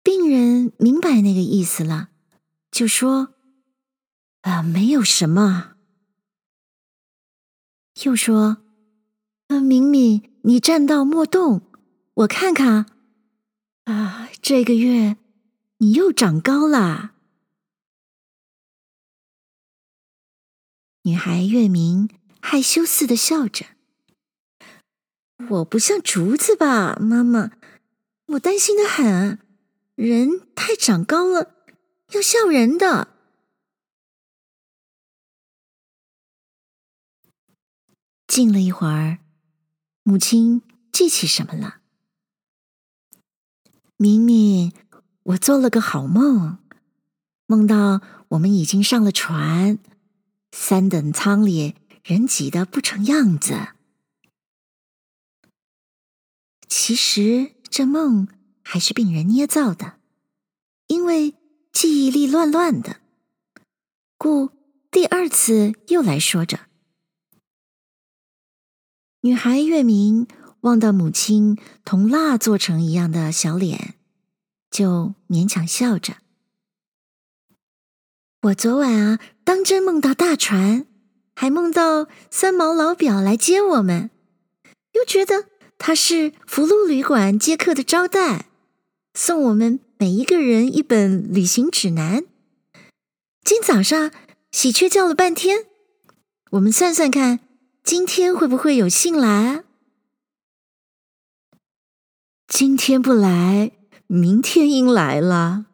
[0.02, 2.08] 病人明白那个意思了，
[2.72, 3.34] 就说
[4.42, 5.76] ：“啊，没有什么。”
[8.02, 8.56] 又说。
[9.46, 11.70] 啊，敏敏，你站到莫动，
[12.14, 12.86] 我看看。
[13.84, 15.16] 啊，这个月
[15.76, 17.12] 你又长高了。
[21.06, 23.66] 女孩月明害羞似的笑着。
[25.50, 27.52] 我不像竹子吧，妈妈？
[28.26, 29.38] 我担心的很，
[29.94, 31.54] 人太长高了，
[32.10, 33.14] 要笑人的。
[38.26, 39.18] 静了一会儿。
[40.02, 41.82] 母亲记起什么了？
[43.96, 44.72] 明明，
[45.22, 46.58] 我做了个好梦，
[47.46, 48.00] 梦到
[48.30, 49.78] 我们已经上了船，
[50.58, 53.68] 三等舱里人挤得不成样子。
[56.66, 58.26] 其实这梦
[58.62, 60.00] 还是病人捏造的，
[60.86, 61.34] 因为
[61.72, 63.00] 记忆力乱乱的，
[64.16, 64.50] 故
[64.90, 66.68] 第二次又来说着。
[69.20, 70.26] 女孩月明。
[70.60, 73.94] 望到母亲同蜡做成一样的小脸，
[74.68, 76.16] 就勉强笑着。
[78.42, 80.86] 我昨晚啊，当真梦到大船，
[81.36, 84.10] 还梦到三毛老表来接我们，
[84.94, 85.44] 又觉得
[85.78, 88.46] 他是福禄旅馆接客的招待，
[89.14, 92.24] 送我们每一个人一本旅行指南。
[93.44, 94.10] 今早上
[94.50, 95.66] 喜鹊叫了半天，
[96.50, 97.38] 我们算算看，
[97.84, 99.62] 今天会不会有信来？
[102.48, 103.70] 今天不来，
[104.08, 105.66] 明天应来了。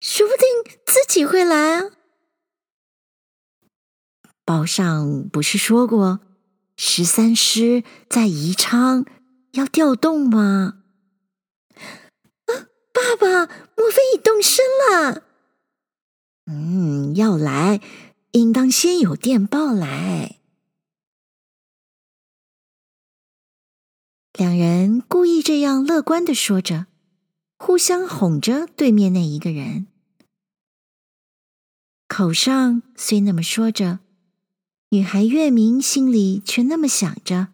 [0.00, 1.90] 说不定自己会来啊。
[4.46, 6.20] 报上不是说过，
[6.76, 9.04] 十三师在宜昌
[9.54, 10.82] 要调动吗？
[11.74, 12.54] 啊，
[12.94, 15.24] 爸爸，莫非已动身了？
[16.46, 17.80] 嗯，要来，
[18.30, 20.36] 应当先有电报来。
[24.34, 26.86] 两人故意这样乐观的说着，
[27.58, 29.88] 互相哄着对面那一个人。
[32.06, 33.98] 口上虽那么说着，
[34.90, 37.48] 女孩月明心里却那么想着：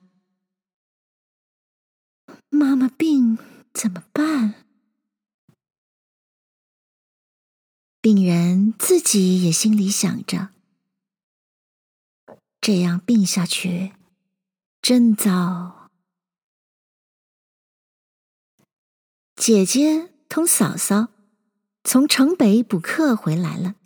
[2.50, 3.38] 妈妈病
[3.72, 4.66] 怎么办？
[8.02, 10.50] 病人自己也心里想着：
[12.60, 13.94] 这样病下去，
[14.82, 15.88] 真糟。
[19.34, 21.08] 姐姐同嫂嫂
[21.82, 23.76] 从城北补课回来了，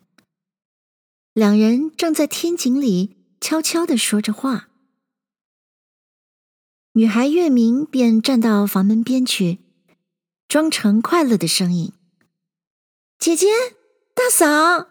[1.33, 3.16] 两人正在天井里
[3.47, 4.71] 悄悄地说着话。
[6.95, 9.61] 女孩月明便站到房门边去，
[10.49, 11.93] 装成快乐的声音
[13.21, 13.47] ：“姐姐，
[14.15, 14.89] 大嫂，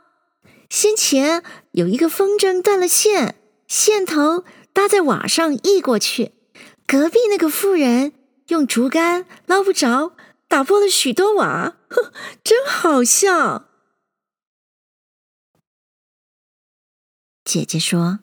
[0.69, 3.35] 先前有一个风筝断了线，
[3.67, 6.31] 线头搭在瓦上溢过去，
[6.87, 8.13] 隔壁那个妇人
[8.47, 10.15] 用竹竿捞不着。”
[10.47, 13.67] 打破了许多瓦，呵， 真好笑。
[17.43, 18.19] 姐姐说：“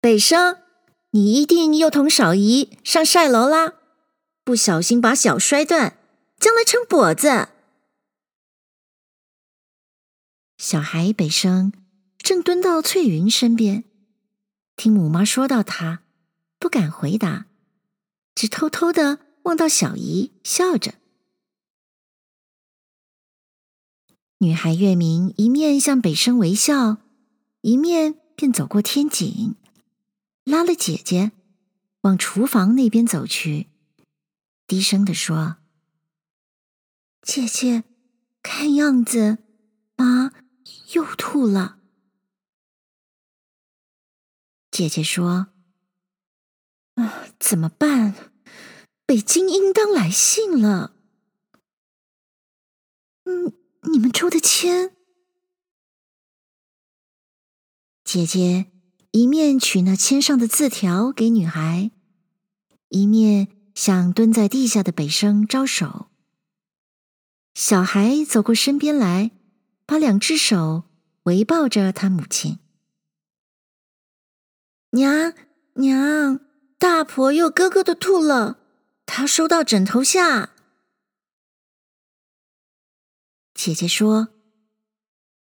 [0.00, 0.62] 北生，
[1.10, 3.74] 你一定又同少姨上晒楼啦，
[4.42, 5.98] 不小心把脚摔断，
[6.38, 7.48] 将来成跛子。”
[10.56, 11.72] 小孩北生
[12.18, 13.84] 正蹲到翠云身边，
[14.76, 16.02] 听母妈说到他，
[16.58, 17.46] 不敢回答，
[18.34, 19.20] 只偷偷的。
[19.44, 20.96] 望到小姨笑着，
[24.36, 26.98] 女孩月明一面向北生微笑，
[27.62, 29.56] 一面便走过天井，
[30.44, 31.32] 拉了姐姐
[32.02, 33.68] 往厨房那边走去，
[34.66, 35.58] 低声地说
[37.22, 37.84] ：“姐姐，
[38.42, 39.38] 看样子
[39.96, 40.32] 妈
[40.92, 41.78] 又吐了。”
[44.70, 45.48] 姐姐说
[46.96, 48.32] ：“啊，怎么办？”
[49.04, 50.94] 北京应当来信了。
[53.24, 53.52] 嗯，
[53.90, 54.96] 你们抽的签。
[58.04, 58.70] 姐姐
[59.12, 61.90] 一面取那签上的字条给女孩，
[62.88, 66.06] 一面向蹲在地下的北生招手。
[67.54, 69.32] 小孩走过身边来，
[69.84, 70.84] 把两只手
[71.24, 72.60] 围抱着他母亲。
[74.90, 75.34] 娘
[75.74, 76.40] 娘，
[76.78, 78.58] 大婆又咯咯的吐了。
[79.06, 80.50] 她收到枕头下。
[83.52, 84.28] 姐姐说：“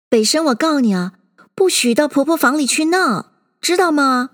[0.07, 1.19] 北生，我告你啊，
[1.55, 3.31] 不许到婆婆房里去闹，
[3.61, 4.31] 知道吗？”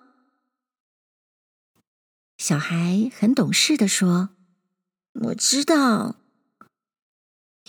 [2.38, 4.30] 小孩很懂事的说
[5.13, 6.17] ：“我知道。”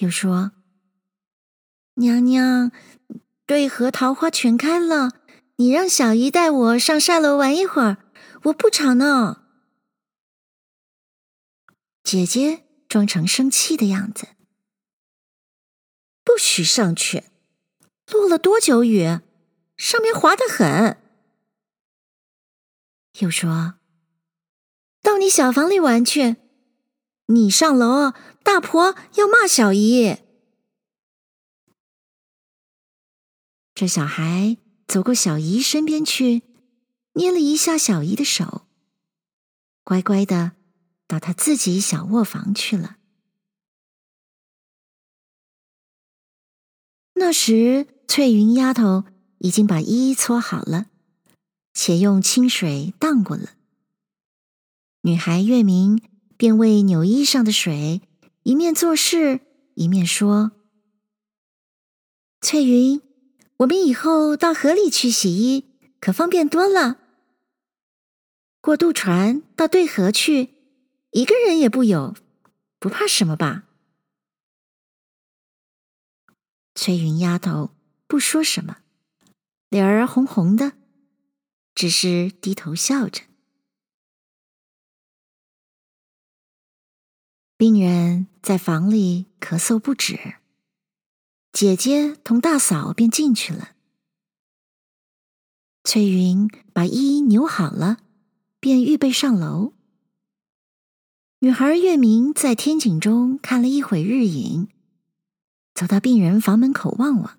[0.01, 0.53] 又说
[1.95, 2.73] ：“娘娘，
[3.47, 5.11] 对河桃花全开了，
[5.57, 7.99] 你让小姨带我上晒楼玩一会儿，
[8.45, 9.45] 我不吵闹。”
[12.03, 14.29] 姐姐装成生气的样子，
[16.25, 17.25] 不许上去！
[18.11, 19.21] 落了多久雨？
[19.77, 20.99] 上面滑得很。
[23.21, 23.75] 又说
[25.03, 26.37] ：“到你小房里玩去，
[27.27, 28.13] 你上楼，
[28.43, 30.19] 大婆要骂小姨。”
[33.75, 34.57] 这小孩
[34.87, 36.43] 走过小姨身边去，
[37.15, 38.67] 捏了一下小姨的手，
[39.83, 40.53] 乖乖的。
[41.07, 42.97] 到她自己小卧房去了。
[47.15, 49.05] 那时，翠云丫头
[49.39, 50.87] 已经把衣搓好了，
[51.75, 53.51] 且用清水荡过了。
[55.03, 56.01] 女孩月明
[56.39, 58.01] 便为扭衣上的水，
[58.45, 59.41] 一面做事，
[59.75, 60.53] 一面说
[62.41, 63.03] ：“翠云，
[63.59, 65.65] 我们以后到河里去洗衣，
[66.01, 66.99] 可方便多了。
[68.61, 70.55] 过渡船到对河去，
[71.11, 72.17] 一个人也不有，
[72.79, 73.65] 不怕什么吧？”
[76.75, 77.75] 翠云丫头
[78.07, 78.79] 不说什么，
[79.69, 80.73] 脸儿红红的，
[81.75, 83.23] 只是低头笑着。
[87.57, 90.35] 病人在房里咳嗽不止，
[91.53, 93.71] 姐姐同大嫂便进去了。
[95.85, 97.99] 翠云把衣扭好了，
[98.59, 99.73] 便预备上楼。
[101.41, 104.69] 女孩月明在天井中看了一会日影。
[105.75, 107.39] 走到病人房门口望望，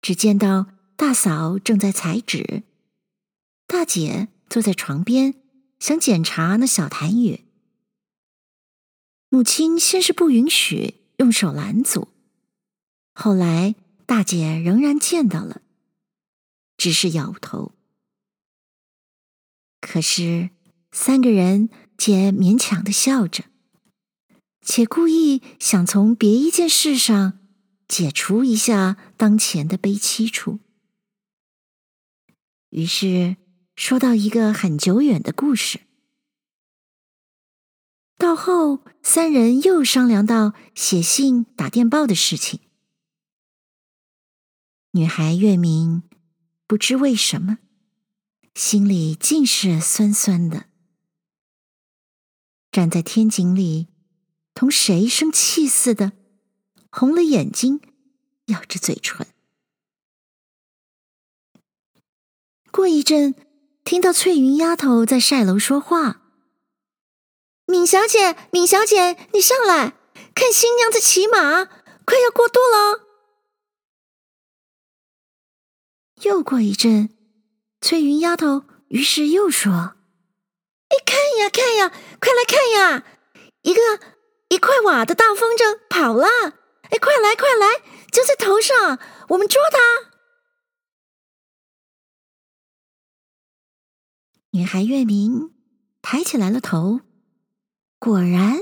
[0.00, 0.66] 只见到
[0.96, 2.62] 大嫂正在裁纸，
[3.66, 5.34] 大姐坐在床边
[5.78, 7.40] 想检查那小痰盂。
[9.28, 12.08] 母亲先是不允许，用手拦阻，
[13.14, 13.74] 后来
[14.06, 15.62] 大姐仍然见到了，
[16.76, 17.72] 只是摇头。
[19.80, 20.50] 可是
[20.92, 23.44] 三个人皆勉强的笑着。
[24.66, 27.38] 且故意想从别一件事上
[27.86, 30.58] 解除一下当前的悲戚处，
[32.70, 33.36] 于是
[33.76, 35.80] 说到一个很久远的故事。
[38.16, 42.60] 到后，三人又商量到写信、打电报的事情。
[44.92, 46.04] 女孩月明
[46.66, 47.58] 不知为什么，
[48.54, 50.68] 心里尽是酸酸的，
[52.70, 53.88] 站在天井里。
[54.54, 56.12] 同谁生气似的，
[56.88, 57.80] 红了眼睛，
[58.46, 59.26] 咬着嘴唇。
[62.70, 63.34] 过一阵，
[63.84, 66.22] 听到翠云丫头在晒楼说话
[67.66, 69.92] ：“敏小姐，敏小姐，你上来
[70.34, 71.66] 看新娘子骑马，
[72.04, 73.04] 快要过渡了。”
[76.22, 77.10] 又过一阵，
[77.80, 79.96] 翠云丫头于是又说
[80.88, 83.04] ：“哎，看呀，看呀，快来看呀，
[83.62, 83.80] 一个。”
[84.50, 86.28] 一块瓦的大风筝跑了！
[86.90, 87.82] 哎，快来快来，
[88.12, 90.13] 就在头上，我们捉它。
[94.54, 95.50] 女孩月明
[96.00, 97.00] 抬起来了头，
[97.98, 98.60] 果然，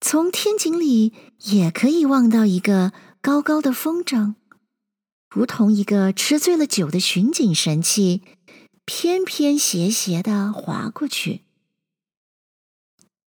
[0.00, 4.36] 从天井里也可以望到一个高高的风筝，
[5.28, 8.22] 如同一个吃醉了酒的巡警神器，
[8.86, 11.42] 偏偏斜斜的划过去，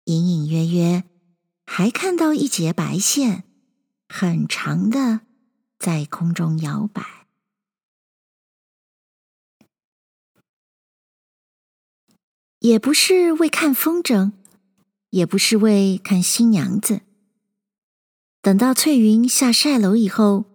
[0.05, 1.03] 隐隐约约。
[1.67, 3.43] 还看到一截白线，
[4.09, 5.21] 很长的，
[5.77, 7.20] 在空中摇摆。
[12.61, 14.33] 也不是为看风筝，
[15.09, 17.01] 也不是为看新娘子。
[18.39, 20.45] 等到翠云下晒楼以后，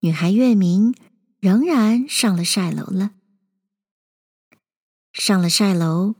[0.00, 0.94] 女孩月明
[1.38, 3.12] 仍然上了晒楼了。
[5.14, 6.16] 上了晒楼，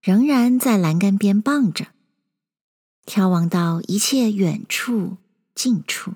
[0.00, 1.88] 仍然在栏杆边傍着。
[3.04, 5.16] 眺望到一切远处
[5.56, 6.14] 近处，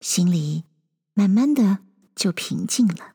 [0.00, 0.64] 心里
[1.12, 1.80] 慢慢的
[2.14, 3.14] 就平静了。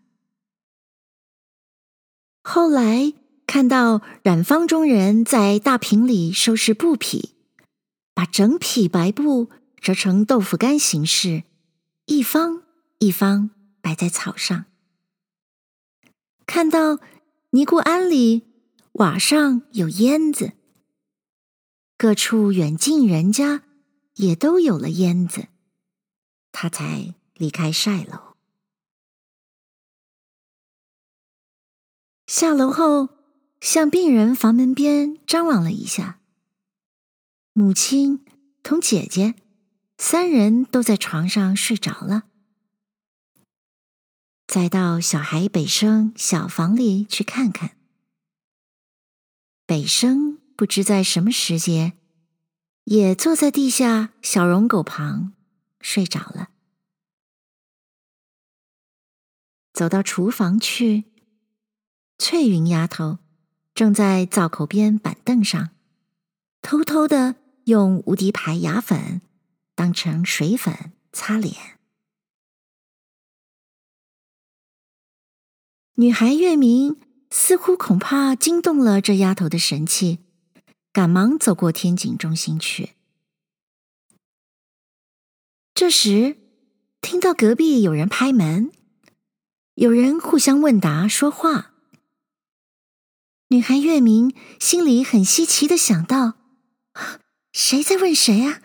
[2.44, 3.14] 后来
[3.52, 7.36] 看到染坊中人在大坪里收拾布匹，
[8.14, 9.50] 把整匹白布
[9.82, 11.44] 折成豆腐干形式，
[12.06, 12.64] 一方
[13.00, 13.50] 一方
[13.82, 14.64] 摆在草上。
[16.46, 17.00] 看到
[17.50, 18.44] 尼姑庵里
[18.94, 20.54] 瓦上有烟子。
[21.98, 23.64] 各处远近人家
[24.16, 25.50] 也都有了烟子，
[26.54, 28.38] 他才离开晒楼。
[32.26, 33.10] 下楼后，
[33.62, 36.20] 向病人房门边张望了一下，
[37.54, 38.26] 母亲
[38.62, 39.36] 同姐姐
[39.98, 42.24] 三人都在床上睡着了。
[44.46, 47.78] 再到小孩北生小房里去看看，
[49.66, 50.40] 北生。
[50.54, 51.94] 不知在什么时节，
[52.84, 55.34] 也坐在地下小绒狗旁
[55.80, 56.50] 睡着了。
[59.74, 61.06] 走到厨房去，
[62.20, 63.18] 翠云丫头
[63.82, 65.72] 正在灶口边板凳上，
[66.62, 69.22] 偷偷的用无敌牌牙粉
[69.74, 71.56] 当成水粉擦脸。
[75.96, 77.00] 女孩月明
[77.32, 80.20] 似乎恐怕惊动了这丫头的神气。
[80.94, 82.92] 赶忙走过天井中心去。
[85.74, 86.38] 这时，
[87.02, 88.72] 听到隔壁有人拍门，
[89.74, 91.71] 有人互相问答说话。
[93.52, 96.36] 女孩月明心里很稀奇的想到
[97.52, 98.62] ：“谁在问谁啊？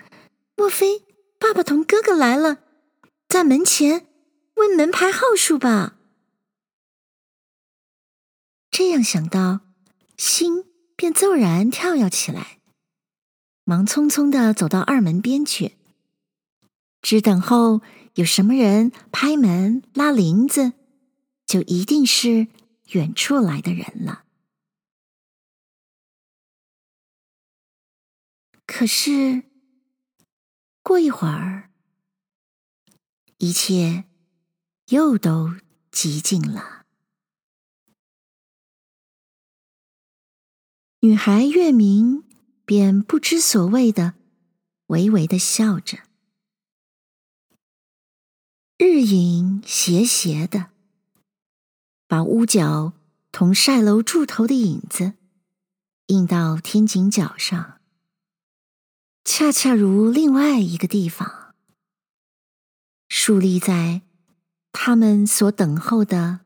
[0.55, 1.01] 莫非
[1.41, 2.59] 爸爸同哥哥来了，
[3.27, 4.07] 在门前
[4.55, 5.97] 问门牌号数吧？”
[8.71, 9.63] 这样想到，
[10.17, 10.65] 心
[10.95, 12.61] 便骤然跳跃起来，
[13.65, 15.75] 忙匆匆的走到二门边去。
[17.03, 17.81] 只等候
[18.15, 20.75] 有什么人拍门拉铃子，
[21.45, 22.47] 就一定是
[22.93, 24.26] 远处来的人了。
[28.67, 29.45] 可是
[30.83, 31.71] 过一会儿，
[33.39, 34.05] 一切
[34.89, 35.55] 又都
[35.91, 36.85] 寂静了。
[41.01, 42.25] 女孩月明
[42.65, 44.15] 便不知所谓的
[44.87, 45.99] 微微的笑着。
[48.79, 50.73] 日影斜斜的，
[52.07, 52.93] 把屋角
[53.31, 55.15] 同晒楼柱头的影子
[56.07, 57.76] 映到天井角上，
[59.29, 61.53] 恰恰如另外一个地方，
[63.09, 64.03] 竖立在
[64.71, 66.41] 他们所等候的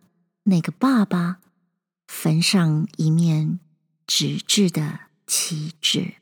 [0.45, 1.41] 那个爸爸
[2.09, 3.61] 坟上一面
[4.07, 6.15] 纸质的旗帜。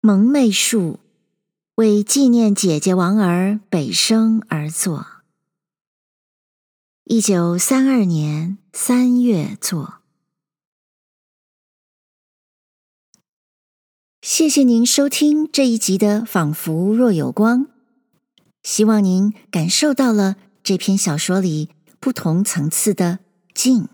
[0.00, 0.98] 蒙昧树
[1.74, 5.06] 为纪念姐姐王儿北生而作，
[7.04, 10.01] 一九三二年三月作。
[14.22, 17.66] 谢谢您收听这一集的《仿佛若有光》，
[18.62, 23.18] 希望您感受到了这篇小说里不同层次的
[23.52, 23.88] 静。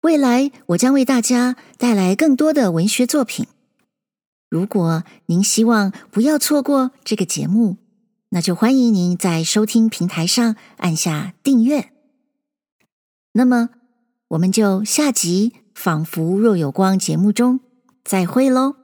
[0.00, 3.46] 未来我将为大家带来更多的文学作品。
[4.50, 7.76] 如果您希望不要错过这个节目，
[8.30, 11.92] 那就欢迎您在收听平台上按下订阅。
[13.34, 13.70] 那么，
[14.30, 17.60] 我们就下集《仿佛若有光》节目中
[18.04, 18.83] 再会喽。